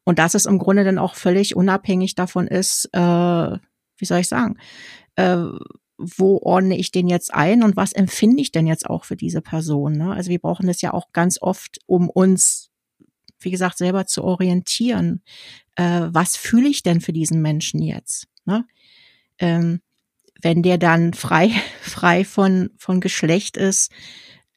[0.05, 2.99] Und dass es im Grunde dann auch völlig unabhängig davon ist, äh,
[3.99, 4.57] wie soll ich sagen,
[5.17, 5.45] äh,
[6.01, 9.43] wo ordne ich den jetzt ein und was empfinde ich denn jetzt auch für diese
[9.43, 9.93] Person?
[9.93, 10.13] Ne?
[10.13, 12.71] Also wir brauchen das ja auch ganz oft, um uns,
[13.39, 15.23] wie gesagt, selber zu orientieren.
[15.77, 18.29] Äh, was fühle ich denn für diesen Menschen jetzt?
[18.45, 18.67] Ne?
[19.39, 19.81] Ähm,
[20.43, 21.51] wenn der dann frei,
[21.83, 23.93] frei von, von Geschlecht ist,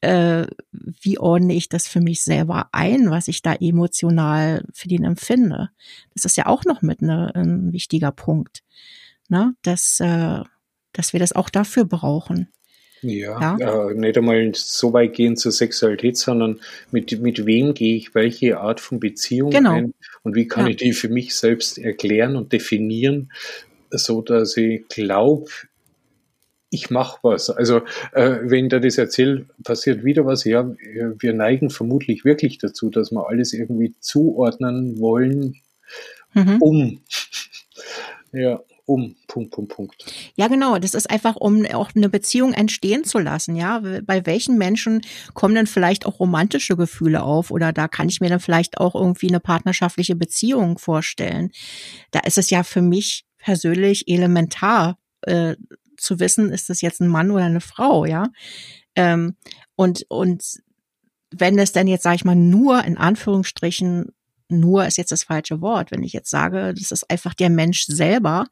[0.01, 5.03] äh, wie ordne ich das für mich selber ein, was ich da emotional für den
[5.03, 5.69] empfinde?
[6.13, 8.63] Das ist ja auch noch mit ne, ein wichtiger Punkt.
[9.29, 9.55] Ne?
[9.61, 10.41] Das äh,
[10.93, 12.49] dass wir das auch dafür brauchen.
[13.03, 13.89] Ja, ja?
[13.89, 18.59] Äh, nicht einmal so weit gehen zur Sexualität, sondern mit, mit wem gehe ich welche
[18.59, 19.73] Art von Beziehung genau.
[19.73, 20.71] ein und wie kann ja.
[20.71, 23.31] ich die für mich selbst erklären und definieren,
[23.91, 25.49] so dass ich glaube,
[26.69, 27.49] ich mache was.
[27.49, 27.81] Also
[28.13, 30.43] äh, wenn da das erzählt, passiert wieder was.
[30.45, 30.73] Ja,
[31.19, 35.57] wir neigen vermutlich wirklich dazu, dass wir alles irgendwie zuordnen wollen,
[36.33, 36.57] mhm.
[36.61, 36.99] um.
[38.31, 39.15] ja um.
[39.27, 40.05] Punkt, Punkt, Punkt.
[40.35, 40.77] Ja, genau.
[40.77, 43.55] Das ist einfach, um auch eine Beziehung entstehen zu lassen.
[43.55, 45.01] Ja, bei welchen Menschen
[45.33, 48.95] kommen dann vielleicht auch romantische Gefühle auf oder da kann ich mir dann vielleicht auch
[48.95, 51.51] irgendwie eine partnerschaftliche Beziehung vorstellen.
[52.11, 55.55] Da ist es ja für mich persönlich elementar äh,
[55.97, 58.27] zu wissen, ist das jetzt ein Mann oder eine Frau, ja.
[58.95, 59.37] Ähm,
[59.75, 60.61] und und
[61.31, 64.11] wenn es dann jetzt, sage ich mal, nur in Anführungsstrichen
[64.53, 65.91] nur ist jetzt das falsche Wort.
[65.91, 68.45] Wenn ich jetzt sage, das ist einfach der Mensch selber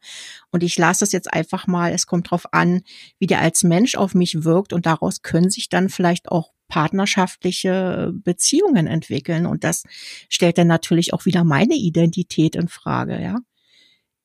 [0.50, 2.82] und ich lasse es jetzt einfach mal, es kommt drauf an,
[3.18, 8.12] wie der als Mensch auf mich wirkt und daraus können sich dann vielleicht auch partnerschaftliche
[8.14, 9.84] Beziehungen entwickeln und das
[10.28, 13.38] stellt dann natürlich auch wieder meine Identität in Frage, ja.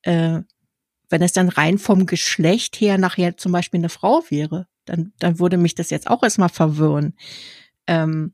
[0.03, 0.43] Äh,
[1.09, 5.39] wenn es dann rein vom Geschlecht her nachher zum Beispiel eine Frau wäre, dann, dann
[5.39, 7.15] würde mich das jetzt auch erstmal verwirren.
[7.87, 8.33] Ähm,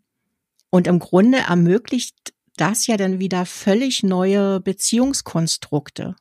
[0.70, 6.16] und im Grunde ermöglicht das ja dann wieder völlig neue Beziehungskonstrukte,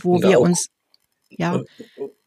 [0.00, 0.68] wo ja, wir uns,
[1.28, 1.62] ja.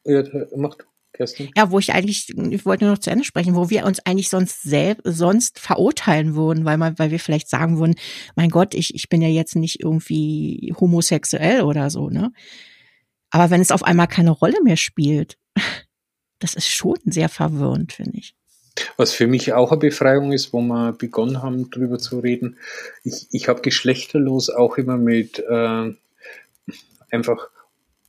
[0.06, 0.24] Ja,
[0.56, 0.86] macht.
[1.12, 1.52] Kerstin.
[1.58, 4.30] Ja, wo ich eigentlich, ich wollte nur noch zu Ende sprechen, wo wir uns eigentlich
[4.30, 7.96] sonst selbst, sonst verurteilen würden, weil man, weil wir vielleicht sagen würden,
[8.36, 12.32] mein Gott, ich, ich bin ja jetzt nicht irgendwie homosexuell oder so, ne?
[13.32, 15.38] Aber wenn es auf einmal keine Rolle mehr spielt,
[16.40, 18.36] das ist schon sehr verwirrend, finde ich.
[18.98, 22.58] Was für mich auch eine Befreiung ist, wo wir begonnen haben, drüber zu reden.
[23.04, 25.94] Ich, ich habe geschlechterlos auch immer mit äh,
[27.12, 27.50] einfach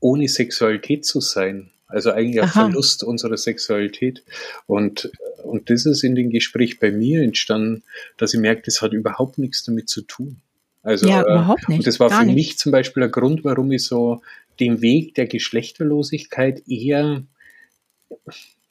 [0.01, 1.71] ohne Sexualität zu sein.
[1.87, 2.67] Also eigentlich ein Aha.
[2.67, 4.23] Verlust unserer Sexualität.
[4.67, 5.11] Und,
[5.43, 7.83] und das ist in dem Gespräch bei mir entstanden,
[8.17, 10.41] dass ich merke, das hat überhaupt nichts damit zu tun.
[10.83, 11.79] Also, ja, äh, überhaupt nicht.
[11.79, 12.35] Und das war für nicht.
[12.35, 14.23] mich zum Beispiel ein Grund, warum ich so
[14.61, 17.25] den Weg der Geschlechterlosigkeit eher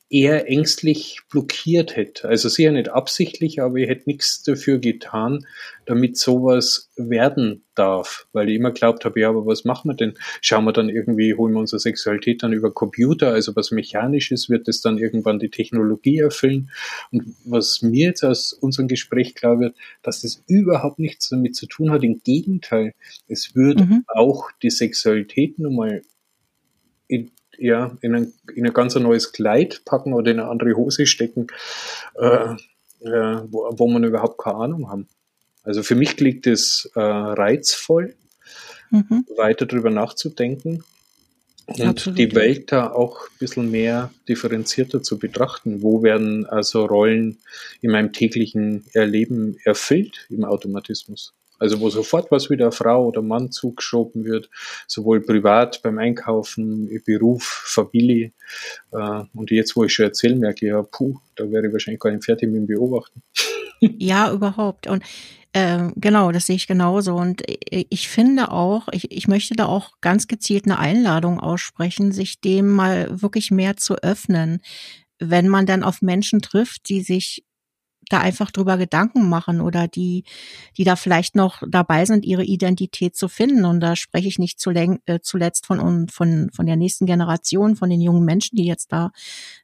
[0.09, 2.27] eher ängstlich blockiert hätte.
[2.27, 5.45] Also sicher nicht absichtlich, aber ich hätte nichts dafür getan,
[5.85, 8.27] damit sowas werden darf.
[8.33, 10.15] Weil ich immer glaubt habe, ja, aber was machen wir denn?
[10.41, 14.49] Schauen wir dann irgendwie, holen wir unsere Sexualität dann über Computer, also was mechanisch ist,
[14.49, 16.71] wird es dann irgendwann die Technologie erfüllen.
[17.11, 21.67] Und was mir jetzt aus unserem Gespräch klar wird, dass das überhaupt nichts damit zu
[21.67, 22.03] tun hat.
[22.03, 22.93] Im Gegenteil,
[23.27, 24.05] es würde mhm.
[24.07, 26.01] auch die Sexualität nun mal
[27.07, 31.05] in ja, in ein, in ein ganz neues Kleid packen oder in eine andere Hose
[31.05, 31.47] stecken,
[32.15, 32.55] äh,
[33.01, 35.07] äh, wo, wo man überhaupt keine Ahnung haben.
[35.63, 38.15] Also für mich klingt es äh, reizvoll,
[38.91, 39.25] mhm.
[39.35, 40.83] weiter drüber nachzudenken
[41.77, 42.17] und Absolut.
[42.17, 45.83] die Welt da auch ein bisschen mehr differenzierter zu betrachten.
[45.83, 47.37] Wo werden also Rollen
[47.81, 51.33] in meinem täglichen Erleben erfüllt im Automatismus?
[51.59, 54.49] Also wo sofort was wieder Frau oder Mann zugeschoben wird,
[54.87, 58.31] sowohl privat beim Einkaufen, Beruf, Familie.
[58.91, 62.11] Äh, und jetzt, wo ich schon erzählen merke, ja, puh, da wäre ich wahrscheinlich gar
[62.11, 63.21] nicht fertig mit dem Beobachten.
[63.97, 64.87] Ja, überhaupt.
[64.87, 65.03] Und
[65.53, 67.15] ähm, genau, das sehe ich genauso.
[67.15, 72.39] Und ich finde auch, ich, ich möchte da auch ganz gezielt eine Einladung aussprechen, sich
[72.41, 74.61] dem mal wirklich mehr zu öffnen.
[75.17, 77.45] Wenn man dann auf Menschen trifft, die sich
[78.09, 80.23] da einfach drüber Gedanken machen oder die,
[80.77, 83.65] die da vielleicht noch dabei sind, ihre Identität zu finden.
[83.65, 88.01] Und da spreche ich nicht äh, zuletzt von, von, von der nächsten Generation, von den
[88.01, 89.11] jungen Menschen, die jetzt da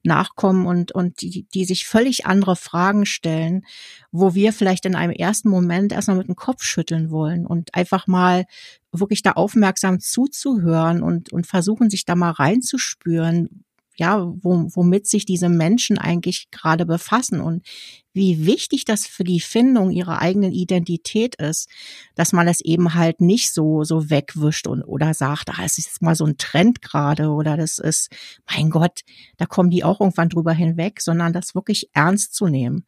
[0.03, 3.65] nachkommen und, und die, die sich völlig andere Fragen stellen,
[4.11, 8.07] wo wir vielleicht in einem ersten Moment erstmal mit dem Kopf schütteln wollen und einfach
[8.07, 8.45] mal
[8.91, 15.25] wirklich da aufmerksam zuzuhören und, und versuchen, sich da mal reinzuspüren, ja, wo, womit sich
[15.25, 17.65] diese Menschen eigentlich gerade befassen und
[18.13, 21.69] wie wichtig das für die Findung ihrer eigenen Identität ist,
[22.15, 25.87] dass man es eben halt nicht so, so wegwischt und, oder sagt, ah, es ist
[25.87, 28.09] jetzt mal so ein Trend gerade oder das ist,
[28.49, 29.01] mein Gott,
[29.37, 32.85] da kommen die auch irgendwann drüber hinweg, sondern das wirklich ernst zu nehmen.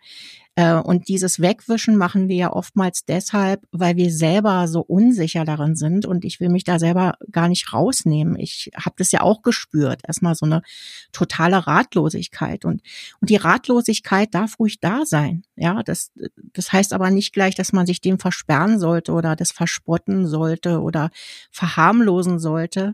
[0.57, 5.75] Äh, und dieses Wegwischen machen wir ja oftmals deshalb, weil wir selber so unsicher darin
[5.75, 6.07] sind.
[6.07, 8.35] Und ich will mich da selber gar nicht rausnehmen.
[8.39, 10.01] Ich habe das ja auch gespürt.
[10.07, 10.63] Erstmal so eine
[11.11, 12.65] totale Ratlosigkeit.
[12.65, 12.81] Und,
[13.21, 15.43] und die Ratlosigkeit darf ruhig da sein.
[15.55, 16.11] Ja, das,
[16.53, 20.81] das heißt aber nicht gleich, dass man sich dem versperren sollte oder das verspotten sollte
[20.81, 21.11] oder
[21.51, 22.93] verharmlosen sollte.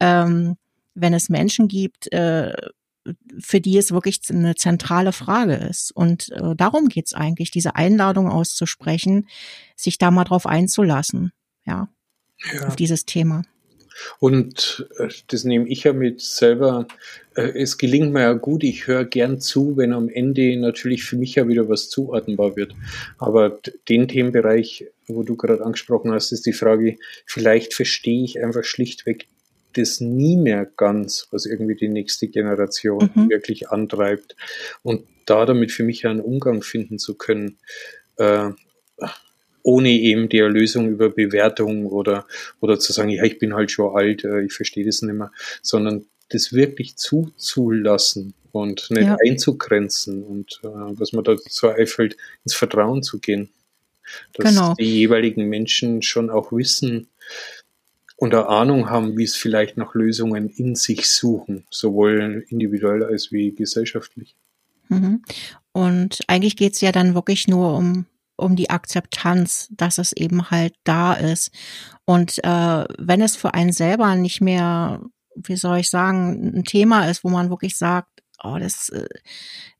[0.00, 0.56] Ähm,
[0.94, 2.54] wenn es Menschen gibt, äh,
[3.38, 5.90] für die es wirklich eine zentrale Frage ist.
[5.94, 9.28] Und äh, darum geht's eigentlich, diese Einladung auszusprechen,
[9.76, 11.32] sich da mal drauf einzulassen,
[11.64, 11.88] ja,
[12.52, 12.66] ja.
[12.66, 13.42] auf dieses Thema.
[14.18, 16.86] Und äh, das nehme ich ja mit selber.
[17.34, 21.16] Äh, es gelingt mir ja gut, ich höre gern zu, wenn am Ende natürlich für
[21.16, 22.74] mich ja wieder was zuordnenbar wird.
[23.18, 28.64] Aber den Themenbereich, wo du gerade angesprochen hast, ist die Frage, vielleicht verstehe ich einfach
[28.64, 29.28] schlichtweg
[29.72, 33.30] das nie mehr ganz, was irgendwie die nächste Generation mhm.
[33.30, 34.36] wirklich antreibt.
[34.82, 37.58] Und da damit für mich einen Umgang finden zu können,
[38.16, 38.50] äh,
[39.62, 42.26] ohne eben die Erlösung über Bewertung oder,
[42.60, 45.30] oder zu sagen, ja, ich bin halt schon alt, äh, ich verstehe das nicht mehr,
[45.62, 49.16] sondern das wirklich zuzulassen und nicht ja.
[49.24, 53.50] einzugrenzen und äh, was man dazu einfällt, ins Vertrauen zu gehen.
[54.34, 54.74] Dass genau.
[54.74, 57.08] die jeweiligen Menschen schon auch wissen,
[58.22, 63.32] und eine Ahnung haben, wie es vielleicht nach Lösungen in sich suchen, sowohl individuell als
[63.32, 64.36] wie gesellschaftlich.
[64.88, 65.24] Mhm.
[65.72, 68.06] Und eigentlich geht es ja dann wirklich nur um
[68.36, 71.50] um die Akzeptanz, dass es eben halt da ist.
[72.04, 75.00] Und äh, wenn es für einen selber nicht mehr,
[75.34, 78.08] wie soll ich sagen, ein Thema ist, wo man wirklich sagt,
[78.42, 79.06] oh, das, äh,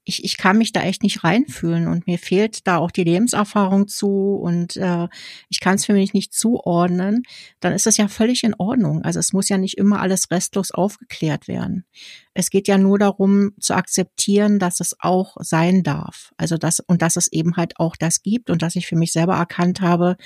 [0.03, 3.87] ich, ich kann mich da echt nicht reinfühlen und mir fehlt da auch die Lebenserfahrung
[3.87, 5.07] zu und äh,
[5.49, 7.23] ich kann es für mich nicht zuordnen,
[7.59, 9.01] dann ist das ja völlig in Ordnung.
[9.03, 11.85] Also es muss ja nicht immer alles restlos aufgeklärt werden.
[12.33, 16.33] Es geht ja nur darum zu akzeptieren, dass es auch sein darf.
[16.37, 19.11] Also das und dass es eben halt auch das gibt und dass ich für mich
[19.13, 20.17] selber erkannt habe,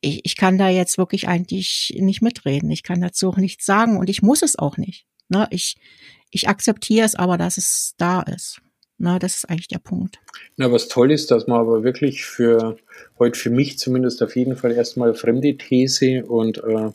[0.00, 2.70] ich, ich kann da jetzt wirklich eigentlich nicht mitreden.
[2.70, 5.06] Ich kann dazu auch nichts sagen und ich muss es auch nicht.
[5.30, 5.46] Ne?
[5.50, 5.76] Ich,
[6.30, 8.60] ich akzeptiere es aber, dass es da ist.
[9.02, 10.18] Na, das ist eigentlich der Punkt.
[10.58, 12.76] Na, was toll ist, dass man aber wirklich für
[13.18, 16.90] heute für mich zumindest auf jeden Fall erstmal fremde These und äh,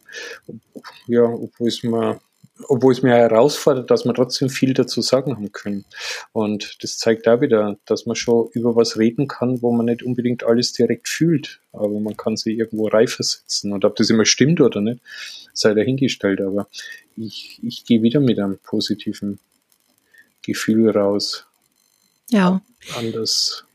[1.07, 2.19] ja, obwohl es mir
[2.67, 5.85] obwohl es mir herausfordert, dass man trotzdem viel dazu sagen haben können.
[6.31, 10.03] Und das zeigt da wieder, dass man schon über was reden kann, wo man nicht
[10.03, 13.73] unbedingt alles direkt fühlt, aber man kann sie irgendwo reifer setzen.
[13.73, 15.01] Und ob das immer stimmt oder nicht,
[15.53, 16.41] sei dahingestellt.
[16.41, 16.67] Aber
[17.17, 19.39] ich, ich gehe wieder mit einem positiven
[20.41, 21.45] Gefühl raus.
[22.29, 22.61] Ja.
[22.95, 23.65] Anders,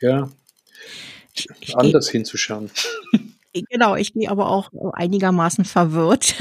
[0.00, 0.30] ja,
[1.34, 2.70] ich, anders hinzuschauen.
[3.70, 6.36] Genau, ich gehe aber auch einigermaßen verwirrt.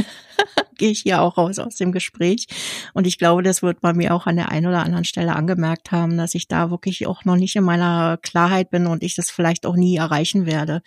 [0.77, 2.47] Gehe ich hier auch raus aus dem Gespräch.
[2.93, 5.91] Und ich glaube, das wird bei mir auch an der einen oder anderen Stelle angemerkt
[5.91, 9.29] haben, dass ich da wirklich auch noch nicht in meiner Klarheit bin und ich das
[9.29, 10.81] vielleicht auch nie erreichen werde.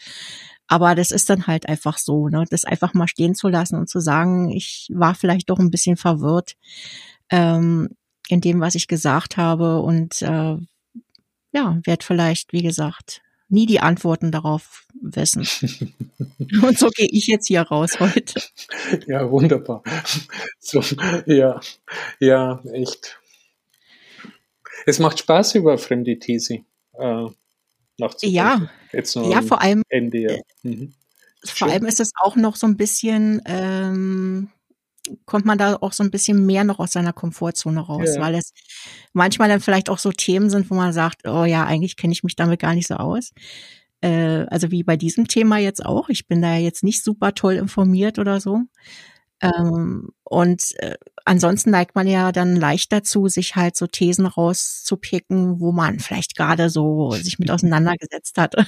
[0.66, 2.44] Aber das ist dann halt einfach so, ne?
[2.48, 5.96] das einfach mal stehen zu lassen und zu sagen, ich war vielleicht doch ein bisschen
[5.96, 6.54] verwirrt
[7.30, 7.88] ähm,
[8.28, 10.56] in dem, was ich gesagt habe und äh,
[11.52, 15.40] ja, werde vielleicht, wie gesagt, nie die Antworten darauf wissen.
[16.62, 18.42] und so gehe ich jetzt hier raus heute.
[19.06, 19.82] Ja, wunderbar.
[20.58, 20.82] So,
[21.26, 21.60] ja,
[22.18, 23.20] ja, echt.
[24.86, 26.60] Es macht Spaß über fremde These.
[26.94, 27.26] Äh,
[27.98, 28.36] nachzudenken.
[28.36, 29.82] Ja, Jetzt nur ja vor allem.
[29.88, 30.30] Ende, ja.
[30.30, 30.94] Äh, mhm.
[31.44, 34.50] Vor allem ist es auch noch so ein bisschen, ähm,
[35.24, 38.20] kommt man da auch so ein bisschen mehr noch aus seiner Komfortzone raus, ja.
[38.20, 38.52] weil es
[39.12, 42.22] manchmal dann vielleicht auch so Themen sind, wo man sagt, oh ja, eigentlich kenne ich
[42.22, 43.32] mich damit gar nicht so aus.
[44.02, 46.08] äh, also wie bei diesem Thema jetzt auch.
[46.08, 48.62] Ich bin da jetzt nicht super toll informiert oder so.
[49.42, 55.60] Ähm, und äh, ansonsten neigt man ja dann leicht dazu, sich halt so Thesen rauszupicken,
[55.60, 58.54] wo man vielleicht gerade so sich mit auseinandergesetzt hat.
[58.56, 58.64] ja.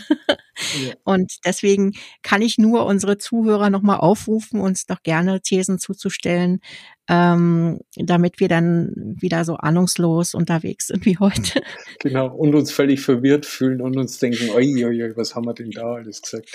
[1.04, 1.92] Und deswegen
[2.22, 6.60] kann ich nur unsere Zuhörer nochmal aufrufen, uns doch gerne Thesen zuzustellen,
[7.08, 11.62] ähm, damit wir dann wieder so ahnungslos unterwegs sind wie heute.
[12.00, 15.54] Genau, und uns völlig verwirrt fühlen und uns denken, oi, oi, oi was haben wir
[15.54, 16.50] denn da alles gesagt?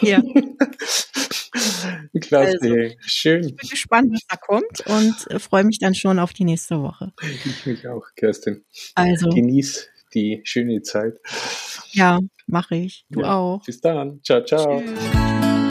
[0.00, 0.22] Ja.
[2.20, 3.44] Klasse, also, schön.
[3.44, 6.80] Ich bin gespannt, was da kommt und äh, freue mich dann schon auf die nächste
[6.80, 7.12] Woche.
[7.44, 8.64] Ich mich auch, Kerstin.
[8.94, 9.28] Also.
[9.28, 11.14] Genieß die schöne Zeit.
[11.92, 13.04] Ja, mache ich.
[13.10, 13.34] Du ja.
[13.34, 13.64] auch.
[13.64, 14.20] Bis dann.
[14.22, 14.82] Ciao, ciao.
[14.82, 15.61] Tschüss.